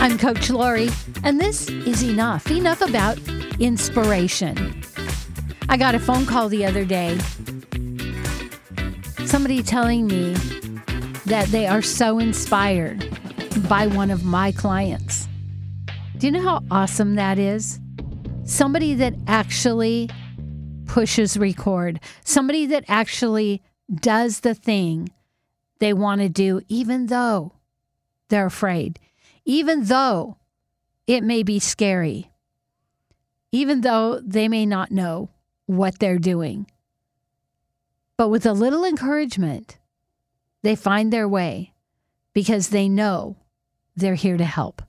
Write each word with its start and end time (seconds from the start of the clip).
I'm 0.00 0.18
Coach 0.18 0.50
Lori, 0.50 0.88
and 1.24 1.40
this 1.40 1.68
is 1.68 2.02
enough. 2.02 2.50
Enough 2.50 2.80
about 2.80 3.18
inspiration. 3.58 4.82
I 5.68 5.76
got 5.76 5.94
a 5.94 5.98
phone 5.98 6.24
call 6.24 6.48
the 6.48 6.64
other 6.64 6.84
day. 6.84 7.18
Somebody 9.26 9.62
telling 9.62 10.06
me 10.06 10.32
that 11.26 11.48
they 11.50 11.66
are 11.66 11.82
so 11.82 12.18
inspired 12.18 13.06
by 13.68 13.86
one 13.86 14.10
of 14.10 14.24
my 14.24 14.52
clients. 14.52 15.28
Do 16.16 16.26
you 16.26 16.32
know 16.32 16.42
how 16.42 16.62
awesome 16.70 17.16
that 17.16 17.38
is? 17.38 17.78
Somebody 18.44 18.94
that 18.94 19.14
actually 19.26 20.08
pushes 20.86 21.36
record, 21.36 22.00
somebody 22.24 22.66
that 22.66 22.84
actually 22.88 23.62
does 23.94 24.40
the 24.40 24.54
thing 24.54 25.10
they 25.80 25.92
want 25.92 26.20
to 26.22 26.28
do, 26.28 26.62
even 26.68 27.06
though 27.06 27.52
they're 28.28 28.46
afraid, 28.46 28.98
even 29.44 29.84
though 29.84 30.36
it 31.06 31.22
may 31.22 31.42
be 31.42 31.58
scary, 31.58 32.30
even 33.50 33.80
though 33.80 34.20
they 34.20 34.48
may 34.48 34.66
not 34.66 34.90
know 34.90 35.30
what 35.66 35.98
they're 35.98 36.18
doing. 36.18 36.66
But 38.16 38.28
with 38.28 38.44
a 38.44 38.52
little 38.52 38.84
encouragement, 38.84 39.78
they 40.62 40.74
find 40.74 41.12
their 41.12 41.28
way 41.28 41.72
because 42.34 42.68
they 42.68 42.88
know 42.88 43.36
they're 43.96 44.14
here 44.14 44.36
to 44.36 44.44
help. 44.44 44.82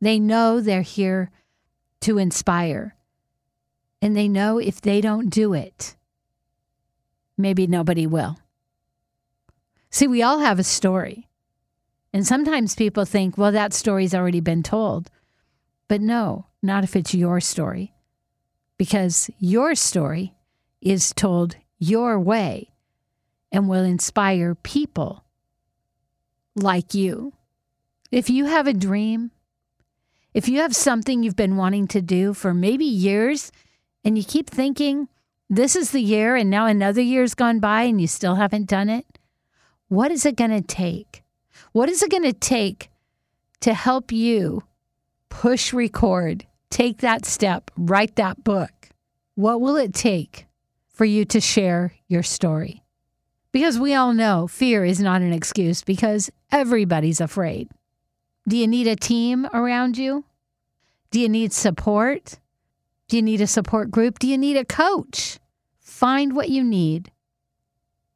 They 0.00 0.18
know 0.18 0.60
they're 0.60 0.82
here 0.82 1.30
to 2.00 2.18
inspire. 2.18 2.96
And 4.02 4.16
they 4.16 4.28
know 4.28 4.58
if 4.58 4.80
they 4.80 5.00
don't 5.00 5.28
do 5.28 5.52
it, 5.52 5.96
maybe 7.36 7.66
nobody 7.66 8.06
will. 8.06 8.38
See, 9.90 10.06
we 10.06 10.22
all 10.22 10.38
have 10.38 10.58
a 10.58 10.64
story. 10.64 11.28
And 12.12 12.26
sometimes 12.26 12.74
people 12.74 13.04
think, 13.04 13.38
well, 13.38 13.52
that 13.52 13.72
story's 13.72 14.14
already 14.14 14.40
been 14.40 14.62
told. 14.62 15.10
But 15.88 16.00
no, 16.00 16.46
not 16.62 16.84
if 16.84 16.96
it's 16.96 17.14
your 17.14 17.40
story. 17.40 17.94
Because 18.78 19.30
your 19.38 19.74
story 19.74 20.34
is 20.80 21.12
told 21.12 21.56
your 21.78 22.18
way 22.18 22.70
and 23.52 23.68
will 23.68 23.84
inspire 23.84 24.54
people 24.54 25.24
like 26.56 26.94
you. 26.94 27.32
If 28.10 28.28
you 28.28 28.46
have 28.46 28.66
a 28.66 28.74
dream, 28.74 29.30
if 30.34 30.48
you 30.48 30.60
have 30.60 30.74
something 30.74 31.22
you've 31.22 31.36
been 31.36 31.56
wanting 31.56 31.88
to 31.88 32.02
do 32.02 32.34
for 32.34 32.54
maybe 32.54 32.84
years 32.84 33.52
and 34.04 34.16
you 34.16 34.24
keep 34.24 34.48
thinking, 34.48 35.08
this 35.48 35.74
is 35.74 35.90
the 35.90 36.00
year 36.00 36.36
and 36.36 36.48
now 36.48 36.66
another 36.66 37.00
year's 37.00 37.34
gone 37.34 37.60
by 37.60 37.82
and 37.82 38.00
you 38.00 38.06
still 38.06 38.36
haven't 38.36 38.68
done 38.68 38.88
it, 38.88 39.18
what 39.88 40.10
is 40.10 40.24
it 40.24 40.36
going 40.36 40.50
to 40.50 40.60
take? 40.60 41.22
What 41.72 41.88
is 41.88 42.02
it 42.02 42.10
going 42.10 42.24
to 42.24 42.32
take 42.32 42.90
to 43.60 43.74
help 43.74 44.10
you 44.10 44.64
push 45.28 45.72
record, 45.72 46.46
take 46.68 46.98
that 46.98 47.24
step, 47.24 47.70
write 47.76 48.16
that 48.16 48.42
book? 48.42 48.88
What 49.36 49.60
will 49.60 49.76
it 49.76 49.94
take 49.94 50.46
for 50.88 51.04
you 51.04 51.24
to 51.26 51.40
share 51.40 51.94
your 52.08 52.24
story? 52.24 52.82
Because 53.52 53.78
we 53.78 53.94
all 53.94 54.12
know 54.12 54.48
fear 54.48 54.84
is 54.84 55.00
not 55.00 55.22
an 55.22 55.32
excuse 55.32 55.82
because 55.82 56.30
everybody's 56.50 57.20
afraid. 57.20 57.68
Do 58.48 58.56
you 58.56 58.66
need 58.66 58.86
a 58.86 58.96
team 58.96 59.46
around 59.52 59.96
you? 59.96 60.24
Do 61.10 61.20
you 61.20 61.28
need 61.28 61.52
support? 61.52 62.38
Do 63.08 63.16
you 63.16 63.22
need 63.22 63.40
a 63.40 63.46
support 63.46 63.90
group? 63.90 64.18
Do 64.18 64.26
you 64.26 64.38
need 64.38 64.56
a 64.56 64.64
coach? 64.64 65.38
Find 65.80 66.34
what 66.34 66.48
you 66.48 66.64
need 66.64 67.10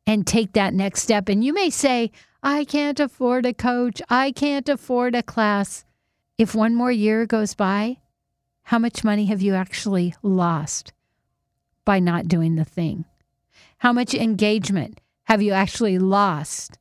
and 0.06 0.26
take 0.26 0.52
that 0.52 0.74
next 0.74 1.02
step. 1.02 1.28
And 1.28 1.44
you 1.44 1.52
may 1.52 1.70
say, 1.70 2.10
I 2.46 2.66
can't 2.66 3.00
afford 3.00 3.46
a 3.46 3.54
coach. 3.54 4.02
I 4.10 4.30
can't 4.30 4.68
afford 4.68 5.14
a 5.14 5.22
class. 5.22 5.86
If 6.36 6.54
one 6.54 6.74
more 6.74 6.92
year 6.92 7.24
goes 7.24 7.54
by, 7.54 7.96
how 8.64 8.78
much 8.78 9.02
money 9.02 9.24
have 9.26 9.40
you 9.40 9.54
actually 9.54 10.14
lost 10.22 10.92
by 11.86 12.00
not 12.00 12.28
doing 12.28 12.56
the 12.56 12.64
thing? 12.66 13.06
How 13.78 13.94
much 13.94 14.12
engagement 14.12 15.00
have 15.24 15.40
you 15.40 15.52
actually 15.52 15.98
lost 15.98 16.76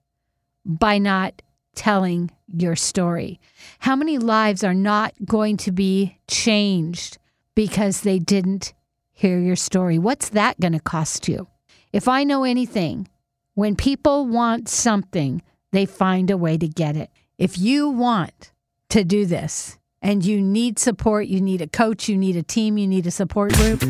by 0.66 0.98
not 0.98 1.42
telling 1.76 2.32
your 2.54 2.76
story? 2.76 3.40
How 3.80 3.96
many 3.96 4.18
lives 4.18 4.66
are 4.66 4.74
not 4.74 5.14
going 5.24 5.56
to 5.58 5.72
be 5.72 6.18
changed 6.28 7.20
because 7.56 8.02
they 8.02 8.20
didn't 8.20 8.74
hear 9.14 9.40
your 9.40 9.56
story? 9.56 9.98
What's 9.98 10.28
that 10.30 10.60
going 10.60 10.74
to 10.74 10.82
cost 10.82 11.30
you? 11.30 11.48
If 11.94 12.10
I 12.10 12.26
know 12.26 12.44
anything, 12.44 13.08
when 13.54 13.78
people 13.78 14.28
want 14.28 14.68
something, 14.68 15.42
they 15.74 15.86
find 15.86 16.30
a 16.30 16.38
way 16.38 16.58
to 16.58 16.68
get 16.68 16.96
it. 16.96 17.10
If 17.38 17.58
you 17.58 17.90
want 17.90 18.54
to 18.90 19.04
do 19.04 19.26
this 19.26 19.78
and 20.02 20.24
you 20.24 20.40
need 20.40 20.78
support, 20.78 21.28
you 21.28 21.42
need 21.42 21.62
a 21.62 21.68
coach, 21.68 22.08
you 22.08 22.16
need 22.16 22.38
a 22.38 22.44
team, 22.44 22.78
you 22.78 22.88
need 22.88 23.08
a 23.08 23.12
support 23.12 23.54
group, 23.54 23.82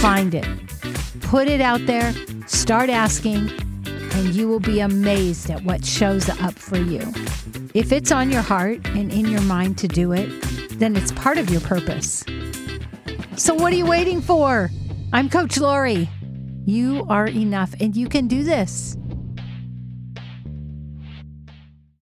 find 0.00 0.34
it. 0.34 0.46
Put 1.20 1.46
it 1.46 1.60
out 1.60 1.84
there, 1.86 2.14
start 2.46 2.88
asking, 2.88 3.50
and 3.86 4.34
you 4.34 4.48
will 4.48 4.60
be 4.60 4.80
amazed 4.80 5.50
at 5.50 5.62
what 5.62 5.84
shows 5.84 6.28
up 6.28 6.54
for 6.54 6.78
you. 6.78 7.00
If 7.74 7.92
it's 7.92 8.10
on 8.10 8.30
your 8.30 8.42
heart 8.42 8.86
and 8.88 9.12
in 9.12 9.26
your 9.26 9.42
mind 9.42 9.76
to 9.78 9.88
do 9.88 10.12
it, 10.12 10.28
then 10.78 10.96
it's 10.96 11.12
part 11.12 11.36
of 11.36 11.50
your 11.50 11.60
purpose. 11.60 12.24
So, 13.36 13.52
what 13.54 13.72
are 13.72 13.76
you 13.76 13.86
waiting 13.86 14.22
for? 14.22 14.70
I'm 15.12 15.28
Coach 15.28 15.58
Lori. 15.58 16.08
You 16.64 17.04
are 17.10 17.26
enough 17.26 17.74
and 17.78 17.94
you 17.94 18.08
can 18.08 18.26
do 18.26 18.42
this. 18.42 18.96